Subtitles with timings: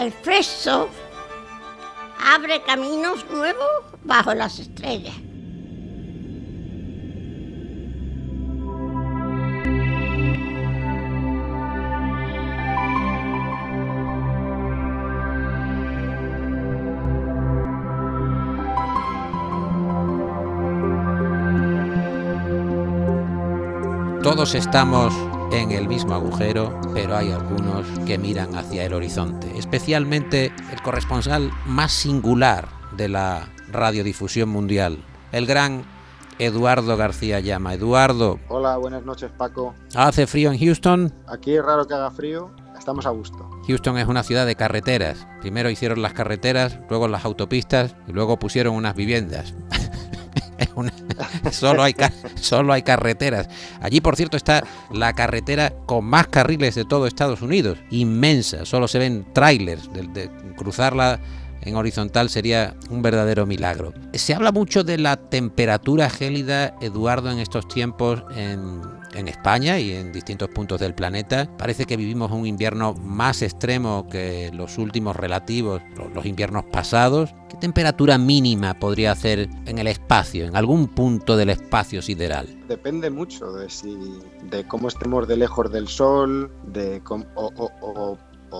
[0.00, 0.88] El fresco
[2.26, 3.68] abre caminos nuevos
[4.02, 5.14] bajo las estrellas.
[24.22, 25.12] Todos estamos
[25.52, 31.50] en el mismo agujero, pero hay algunos que miran hacia el horizonte, especialmente el corresponsal
[31.66, 35.02] más singular de la radiodifusión mundial,
[35.32, 35.84] el gran
[36.38, 37.74] Eduardo García Llama.
[37.74, 38.38] Eduardo.
[38.48, 39.74] Hola, buenas noches Paco.
[39.94, 41.12] ¿Hace frío en Houston?
[41.26, 43.50] Aquí es raro que haga frío, estamos a gusto.
[43.66, 45.26] Houston es una ciudad de carreteras.
[45.40, 49.54] Primero hicieron las carreteras, luego las autopistas y luego pusieron unas viviendas.
[51.52, 51.94] solo, hay
[52.36, 53.48] solo hay carreteras.
[53.80, 57.78] Allí, por cierto, está la carretera con más carriles de todo Estados Unidos.
[57.90, 58.64] Inmensa.
[58.64, 59.90] Solo se ven trailers.
[59.92, 61.20] De, cruzarla
[61.62, 63.92] en horizontal sería un verdadero milagro.
[64.12, 68.80] Se habla mucho de la temperatura gélida, Eduardo, en estos tiempos en,
[69.14, 71.48] en España y en distintos puntos del planeta.
[71.56, 75.82] Parece que vivimos un invierno más extremo que los últimos relativos,
[76.14, 77.34] los inviernos pasados.
[77.48, 82.48] ¿Qué temperatura mínima podría hacer en el espacio, en algún punto del espacio sideral?
[82.68, 83.96] Depende mucho de si,
[84.44, 88.18] de cómo estemos de lejos del Sol, de cómo, o,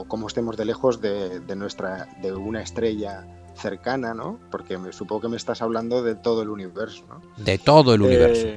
[0.09, 4.39] cómo estemos de lejos de, nuestra, de una estrella cercana, ¿no?
[4.51, 7.21] Porque me, supongo que me estás hablando de todo el universo, ¿no?
[7.43, 8.49] De todo el universo.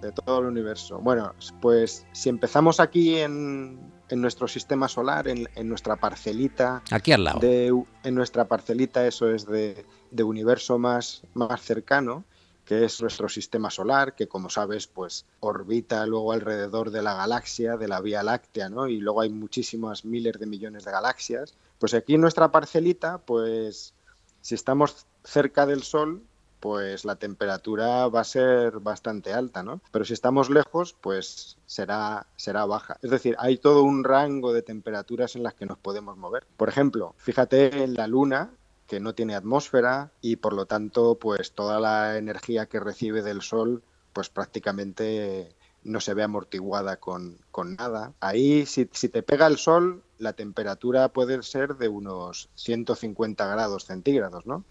[0.00, 0.98] De todo el universo.
[0.98, 6.82] Bueno, pues si empezamos aquí en, en nuestro sistema solar, en, en, nuestra parcelita.
[6.90, 7.40] Aquí al lado.
[7.40, 7.72] De,
[8.04, 12.24] en nuestra parcelita, eso es de, de, universo más, más cercano,
[12.64, 17.76] que es nuestro sistema solar, que como sabes, pues orbita luego alrededor de la galaxia,
[17.76, 18.88] de la Vía Láctea, ¿no?
[18.88, 21.54] Y luego hay muchísimas miles de millones de galaxias.
[21.78, 23.94] Pues aquí en nuestra parcelita, pues
[24.40, 26.22] si estamos cerca del Sol,
[26.60, 29.80] pues la temperatura va a ser bastante alta, ¿no?
[29.90, 32.98] Pero si estamos lejos, pues será, será baja.
[33.02, 36.46] Es decir, hay todo un rango de temperaturas en las que nos podemos mover.
[36.56, 38.50] Por ejemplo, fíjate en la Luna,
[38.86, 43.42] que no tiene atmósfera y por lo tanto, pues toda la energía que recibe del
[43.42, 43.82] Sol,
[44.12, 45.54] pues prácticamente
[45.84, 48.12] no se ve amortiguada con, con nada.
[48.20, 53.84] Ahí, si, si, te pega el sol, la temperatura puede ser de unos 150 grados
[53.84, 54.64] centígrados, ¿no?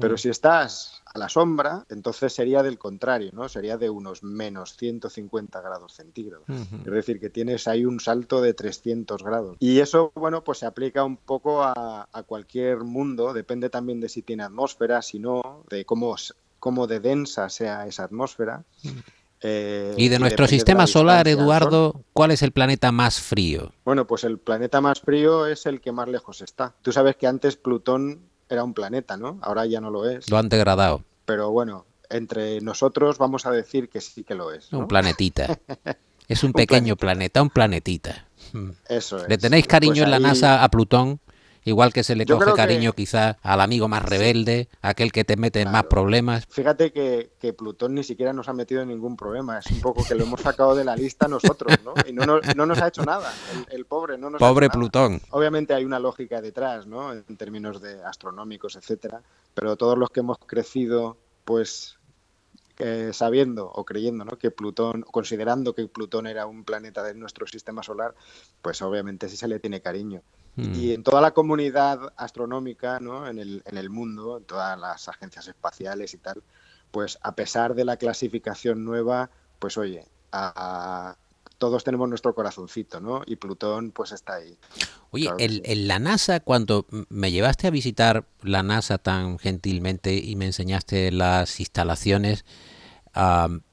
[0.00, 3.48] Pero si estás a la sombra, entonces sería del contrario, ¿no?
[3.48, 6.44] Sería de unos menos 150 grados centígrados.
[6.48, 9.56] Es decir, que tienes ahí un salto de 300 grados.
[9.60, 14.08] Y eso, bueno, pues se aplica un poco a, a cualquier mundo, depende también de
[14.08, 16.16] si tiene atmósfera, si no, de cómo,
[16.58, 18.64] cómo de densa sea esa atmósfera.
[19.42, 23.72] Eh, y de nuestro sistema solar, Eduardo, ¿cuál es el planeta más frío?
[23.84, 26.74] Bueno, pues el planeta más frío es el que más lejos está.
[26.82, 29.38] Tú sabes que antes Plutón era un planeta, ¿no?
[29.42, 30.30] Ahora ya no lo es.
[30.30, 31.04] Lo han degradado.
[31.24, 34.72] Pero bueno, entre nosotros vamos a decir que sí que lo es.
[34.72, 35.58] Un planetita.
[36.28, 38.26] es un, pequeño planeta, un planetita.
[38.88, 39.28] Eso es.
[39.28, 41.20] ¿Le tenéis cariño pues en la NASA a Plutón?
[41.64, 45.60] Igual que se le coge cariño quizá al amigo más rebelde, aquel que te mete
[45.60, 46.46] en más problemas.
[46.48, 50.14] Fíjate que, Plutón ni siquiera nos ha metido en ningún problema, es un poco que
[50.14, 51.94] lo hemos sacado de la lista nosotros, ¿no?
[52.06, 52.26] Y no,
[52.66, 53.32] nos ha hecho nada,
[53.70, 55.20] el, pobre no nos Pobre ha hecho Plutón.
[55.30, 57.12] Obviamente hay una lógica detrás, ¿no?
[57.12, 59.22] En términos de astronómicos, etcétera,
[59.52, 61.98] pero todos los que hemos crecido, pues
[62.82, 64.38] eh, sabiendo o creyendo ¿no?
[64.38, 68.14] que Plutón, considerando que Plutón era un planeta de nuestro sistema solar,
[68.62, 70.22] pues obviamente sí se le tiene cariño.
[70.56, 70.74] Mm.
[70.74, 73.28] Y en toda la comunidad astronómica, ¿no?
[73.28, 76.42] en, el, en el mundo, en todas las agencias espaciales y tal,
[76.90, 81.16] pues a pesar de la clasificación nueva, pues oye, a,
[81.58, 83.22] todos tenemos nuestro corazoncito, ¿no?
[83.26, 84.56] Y Plutón pues está ahí.
[85.10, 90.46] Oye, en, la NASA, cuando me llevaste a visitar la NASA tan gentilmente y me
[90.46, 92.44] enseñaste las instalaciones,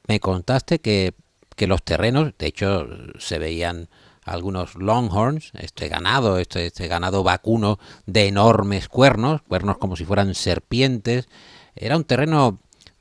[0.08, 1.14] me contaste que,
[1.56, 2.88] que los terrenos, de hecho,
[3.20, 3.88] se veían
[4.28, 10.36] algunos longhorns, este ganado, este, este ganado vacuno de enormes cuernos, cuernos como si fueran
[10.36, 11.28] serpientes.
[11.76, 12.60] Era un terreno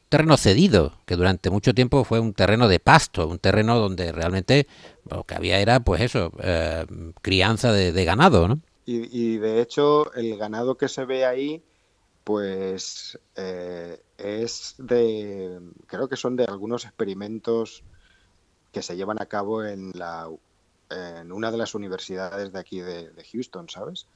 [0.09, 4.67] terreno cedido, que durante mucho tiempo fue un terreno de pasto, un terreno donde realmente
[5.11, 6.87] lo que había era, pues eso, eh,
[7.23, 8.61] crianza de, ganado, ¿no?
[8.89, 11.61] Y, de hecho, el ganado que se ve ahí,
[12.23, 17.83] pues eh, es de, creo que son de algunos experimentos
[18.71, 20.29] que se llevan a cabo en la
[20.91, 24.07] en una de las universidades de aquí de, Houston, ¿sabes?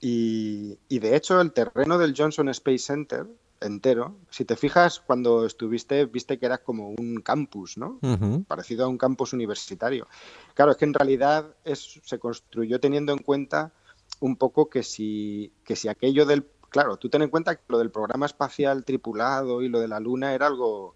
[0.00, 3.26] Y, de hecho el terreno del Johnson Space Center
[3.60, 7.98] entero, si te fijas cuando estuviste, viste que era como un campus, ¿no?
[8.46, 10.06] Parecido a un campus universitario.
[10.54, 13.72] Claro, es que en realidad es, se construyó teniendo en cuenta
[14.20, 16.46] un poco que si, que si aquello del...
[16.70, 20.00] Claro, tú ten en cuenta que lo del programa espacial tripulado y lo de la
[20.00, 20.94] Luna era algo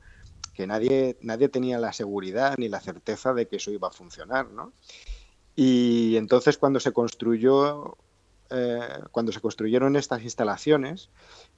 [0.55, 4.51] que nadie, nadie tenía la seguridad ni la certeza de que eso iba a funcionar,
[4.51, 4.73] ¿no?
[5.55, 7.97] Y entonces cuando se construyó,
[8.51, 11.11] eh, cuando se construyeron estas instalaciones,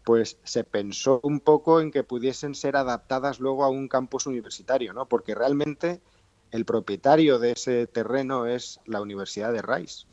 [0.05, 4.93] pues se pensó un poco en que pudiesen ser adaptadas luego a un campus universitario,
[4.93, 5.07] ¿no?
[5.07, 6.01] Porque realmente
[6.51, 10.07] el propietario de ese terreno es la Universidad de Rice.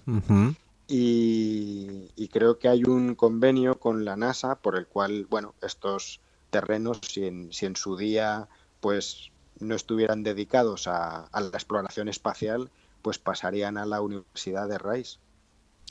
[0.87, 6.19] y, creo que hay un convenio con la NASA por el cual, bueno, estos
[6.49, 8.47] terrenos, si en, si en su día
[8.81, 12.69] pues no estuvieran dedicados a, la exploración espacial,
[13.01, 15.19] pues pasarían a la Universidad de Rice.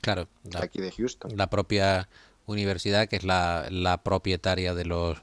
[0.03, 1.37] Claro, la, aquí de Houston.
[1.37, 2.09] La propia
[2.47, 5.19] universidad que es la, propietaria de los,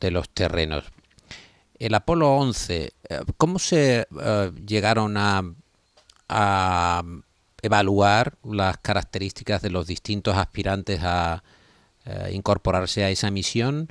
[0.00, 0.84] de los terrenos.
[1.78, 5.42] El Apolo 11, eh, ¿cómo se eh, llegaron a,
[6.28, 7.02] a,
[7.60, 11.42] evaluar las características de los distintos aspirantes a
[12.04, 13.88] eh, incorporarse a esa misión?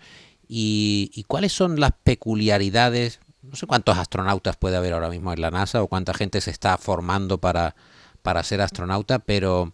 [0.54, 5.50] Y, cuáles son las peculiaridades, no sé cuántos astronautas puede haber ahora mismo en la
[5.50, 7.74] NASA o cuánta gente se está formando para,
[8.22, 9.72] para ser astronauta, pero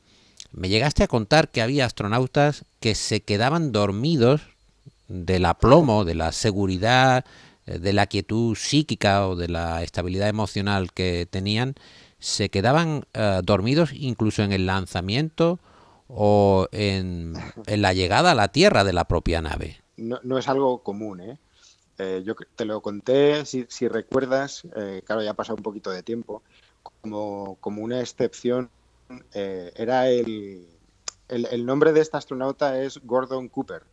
[0.52, 4.42] me llegaste a contar que había astronautas que se quedaban dormidos
[5.08, 7.26] del aplomo, de la seguridad,
[7.66, 11.74] eh, de la quietud psíquica o de la estabilidad emocional que tenían,
[12.20, 15.60] se quedaban eh, dormidos incluso en el lanzamiento
[16.08, 17.34] o en,
[17.66, 21.40] en la llegada a la Tierra de la propia nave no, es algo común, ¿eh?
[21.98, 22.24] ¿eh?
[22.26, 26.04] yo te lo conté, si, si recuerdas, eh, claro, ya ha pasado un poquito de
[26.04, 26.44] tiempo,
[27.02, 28.70] como, como una excepción,
[29.34, 30.68] eh, era el,
[31.30, 33.84] el, nombre de este astronauta es Gordon Cooper,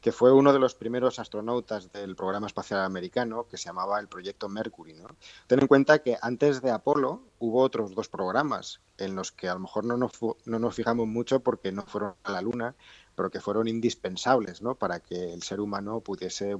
[0.00, 4.08] que fue uno de los primeros astronautas del programa espacial americano que se llamaba el
[4.08, 4.94] Proyecto Mercury.
[4.94, 5.08] ¿no?
[5.46, 9.54] Ten en cuenta que antes de Apolo hubo otros dos programas en los que a
[9.54, 10.12] lo mejor no nos,
[10.44, 12.74] no nos fijamos mucho porque no fueron a la Luna,
[13.18, 14.76] pero que fueron indispensables ¿no?
[14.76, 16.56] para que el ser humano pudiese,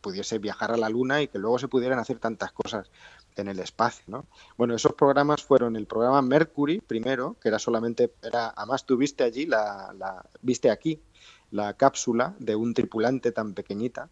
[0.00, 2.90] pudiese viajar a la Luna y que luego se pudieran hacer tantas cosas
[3.36, 4.04] en el espacio.
[4.06, 4.24] ¿no?
[4.56, 9.22] Bueno, esos programas fueron el programa Mercury primero, que era solamente, era, además tú viste
[9.22, 10.98] allí, la, la viste aquí,
[11.50, 14.08] la cápsula de un tripulante tan pequeñita.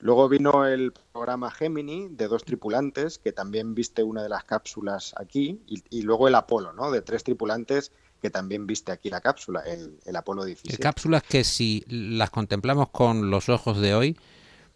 [0.00, 5.14] Luego vino el programa Gemini de dos tripulantes, que también viste una de las cápsulas
[5.16, 6.90] aquí, y, y luego el Apolo, ¿no?
[6.90, 10.82] De tres tripulantes que también viste aquí la cápsula, el, el Apolo 17.
[10.82, 14.16] Cápsulas que si las contemplamos con los ojos de hoy,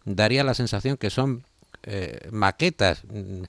[0.05, 1.43] daría la sensación que son
[1.83, 3.43] eh, maquetas, mm,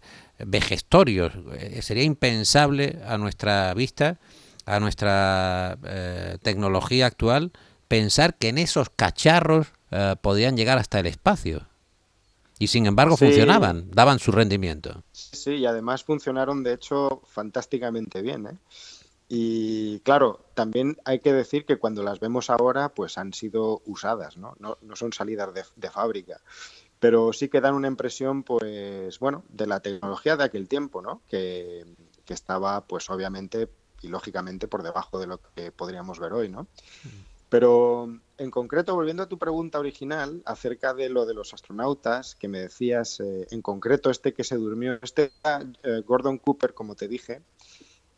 [0.47, 1.33] vejestorios.
[1.53, 4.19] Eh, sería impensable a nuestra vista,
[4.65, 7.53] a nuestra eh, tecnología actual,
[7.89, 9.69] pensar que en esos cacharros
[10.23, 11.67] podían llegar hasta el espacio.
[12.59, 15.03] Y sin embargo funcionaban, daban su rendimiento.
[15.13, 18.47] Sí, y además funcionaron de hecho fantásticamente bien.
[18.47, 18.57] ¿eh?
[19.35, 24.37] Y claro, también hay que decir que cuando las vemos ahora, pues han sido usadas,
[24.37, 24.57] ¿no?
[24.59, 26.43] No, son salidas de, fábrica.
[27.01, 31.23] Pero sí que dan una impresión, pues, bueno, de la tecnología de aquel tiempo, ¿no?
[31.31, 31.87] Que,
[32.29, 33.71] estaba, pues, obviamente
[34.03, 36.67] y lógicamente por debajo de lo que podríamos ver hoy, ¿no?
[37.49, 42.49] Pero en concreto, volviendo a tu pregunta original acerca de lo de los astronautas, que
[42.49, 45.33] me decías, eh, en concreto este que se durmió, este
[45.85, 47.41] eh, Gordon Cooper, como te dije,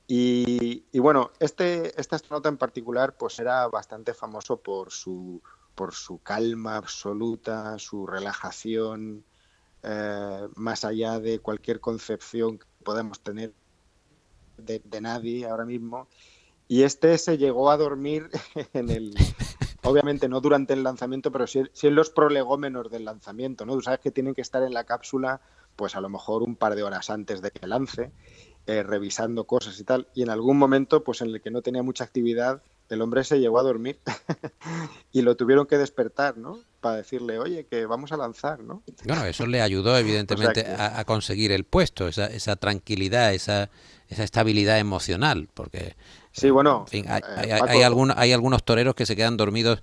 [0.06, 5.40] y, bueno, este, este astronauta en particular pues era bastante famoso por su,
[5.74, 9.24] por su calma absoluta, su relajación,
[9.82, 13.54] eh, más allá de cualquier concepción que podamos tener
[14.58, 16.08] de, nadie ahora mismo.
[16.68, 18.28] Y este se llegó a dormir
[18.74, 19.14] en el,
[19.82, 23.74] obviamente no durante el lanzamiento, pero sí, en los prolegómenos del lanzamiento, ¿no?
[23.74, 25.40] Tú sabes que tienen que estar en la cápsula,
[25.76, 28.12] pues a lo mejor un par de horas antes de que lance.
[28.66, 30.08] Eh, revisando cosas y tal.
[30.14, 33.38] Y en algún momento, pues en el que no tenía mucha actividad, el hombre se
[33.38, 33.98] llegó a dormir
[35.12, 36.58] y lo tuvieron que despertar, ¿no?
[36.80, 38.82] Para decirle, oye, que vamos a lanzar, ¿no?
[39.04, 43.68] Bueno, eso le ayudó evidentemente a, conseguir el puesto, esa, esa tranquilidad, esa,
[44.08, 45.94] esa estabilidad emocional, porque...
[46.32, 47.82] Sí, bueno, hay, eh, hay,
[48.16, 49.82] hay algunos toreros que se quedan dormidos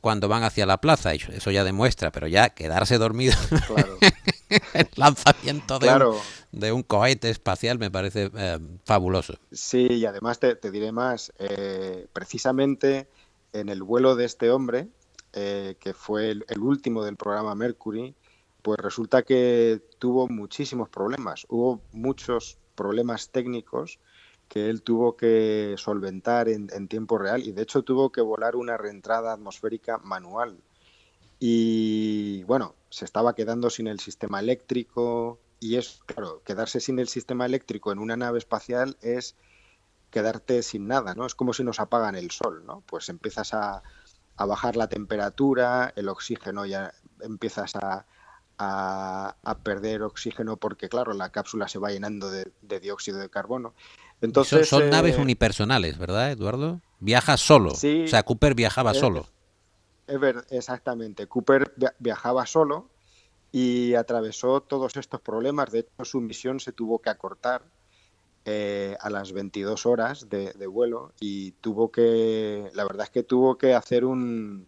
[0.00, 3.34] cuando van hacia la plaza, eso ya demuestra, pero ya quedarse dormido
[3.66, 3.98] claro.
[4.74, 9.34] el lanzamiento de, un, cohete espacial me parece eh, fabuloso.
[9.52, 13.08] Sí, y además te, diré más, eh, precisamente
[13.52, 14.88] en el vuelo de este hombre,
[15.32, 18.14] eh, que fue el, último del programa Mercury,
[18.62, 23.98] pues resulta que tuvo muchísimos problemas, hubo muchos problemas técnicos
[24.48, 28.76] que él tuvo que solventar en, tiempo real y de hecho tuvo que volar una
[28.76, 30.56] reentrada atmosférica manual.
[31.38, 37.08] Y bueno, se estaba quedando sin el sistema eléctrico y es, claro, quedarse sin el
[37.08, 39.36] sistema eléctrico en una nave espacial es
[40.10, 41.26] quedarte sin nada, ¿no?
[41.26, 42.82] Es como si nos apagan el sol, ¿no?
[42.86, 43.82] Pues empiezas a,
[44.36, 48.06] a bajar la temperatura, el oxígeno ya empiezas a,
[48.60, 53.74] a, perder oxígeno porque, claro, la cápsula se va llenando de, dióxido de carbono.
[54.20, 56.80] Entonces, son, naves eh, unipersonales, ¿verdad, Eduardo?
[56.98, 57.74] Viaja solo.
[57.74, 59.26] Sí, o sea, Cooper viajaba solo.
[60.10, 61.28] Es ver, exactamente.
[61.28, 62.88] Cooper viajaba solo
[63.52, 65.70] y atravesó todos estos problemas.
[65.70, 67.62] De hecho, su misión se tuvo que acortar
[68.44, 73.56] eh, a las 22 horas de, vuelo y tuvo que, la verdad es que tuvo
[73.56, 74.66] que hacer un,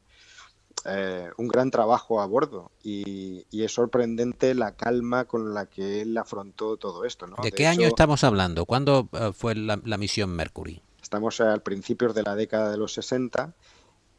[0.85, 6.17] eh, un gran trabajo a bordo y, es sorprendente la calma con la que él
[6.17, 7.27] afrontó todo esto.
[7.43, 8.65] ¿De, qué año estamos hablando?
[8.65, 10.83] ¿Cuándo eh, fue la, la, misión Mercury?
[11.03, 13.55] Estamos al principios de la década de los 60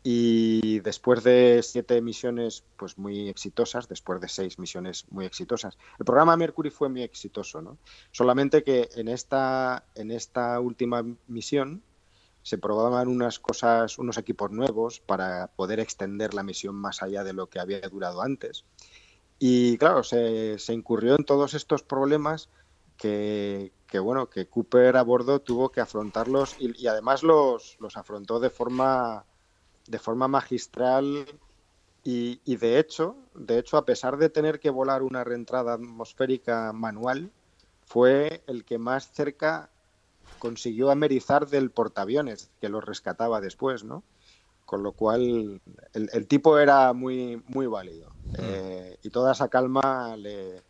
[0.03, 6.05] y después de siete misiones pues muy exitosas, después de seis misiones muy exitosas, el
[6.05, 7.77] programa Mercury fue muy exitoso, ¿no?
[8.11, 11.81] Solamente que en esta, en esta última misión
[12.41, 17.31] se probaban unas cosas, unos equipos nuevos para poder extender la misión más allá de
[17.31, 18.65] lo que había durado antes.
[19.39, 22.49] Y claro, se, se incurrió en todos estos problemas
[22.97, 28.39] que, que, bueno, que Cooper a bordo tuvo que afrontarlos y, además los, los afrontó
[28.39, 29.25] de forma
[29.87, 31.25] de forma magistral
[32.05, 37.31] y, de hecho, de hecho, a pesar de tener que volar una reentrada atmosférica manual,
[37.85, 39.69] fue el que más cerca
[40.39, 44.03] consiguió amerizar del portaaviones, que lo rescataba después, ¿no?
[44.65, 45.61] Con lo cual,
[45.93, 48.09] el, tipo era muy, muy válido.
[48.09, 48.35] Mm.
[48.39, 50.61] Eh, y toda esa calma le,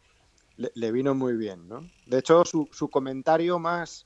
[0.57, 1.89] le, vino muy bien, ¿no?
[2.05, 4.05] De hecho, su, su comentario más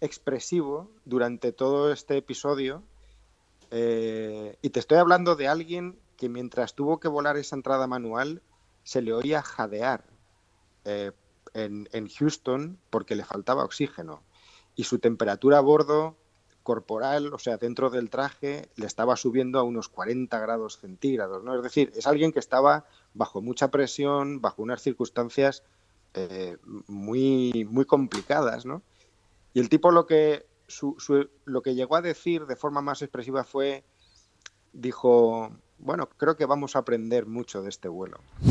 [0.00, 2.82] expresivo durante todo este episodio
[3.70, 8.42] eh, y te estoy hablando de alguien que mientras tuvo que volar esa entrada manual
[8.82, 10.04] se le oía jadear
[10.84, 11.12] eh,
[11.54, 14.22] en, Houston porque le faltaba oxígeno
[14.74, 16.16] y su temperatura a bordo
[16.62, 21.56] corporal, o sea, dentro del traje, le estaba subiendo a unos 40 grados centígrados, ¿no?
[21.56, 22.84] Es decir, es alguien que estaba
[23.14, 25.62] bajo mucha presión, bajo unas circunstancias
[26.14, 28.82] eh, muy, muy complicadas, ¿no?
[29.54, 30.46] Y el tipo lo que,
[31.44, 33.84] lo que llegó a decir de forma más expresiva fue,
[34.72, 38.18] dijo, bueno, creo que vamos a aprender mucho de este vuelo.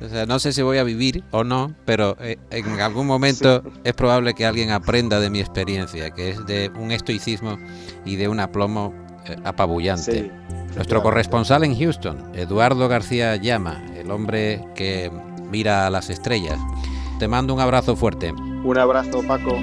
[0.00, 3.62] o sea, no sé si voy a vivir o no, pero eh, en algún momento
[3.84, 7.58] es probable que alguien aprenda de mi experiencia, que es de un estoicismo
[8.04, 8.94] y de un aplomo
[9.26, 10.30] eh, apabullante.
[10.74, 15.10] Nuestro corresponsal en Houston, Eduardo García Llama, el hombre que
[15.50, 16.60] mira a las estrellas.
[17.18, 18.32] Te mando un abrazo fuerte.
[18.62, 19.58] Un abrazo, Paco.